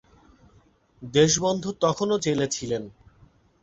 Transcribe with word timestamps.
দেশবন্ধু 1.01 1.69
তখনও 1.81 2.15
জেলে 2.19 2.47
ছিলেন। 2.47 2.83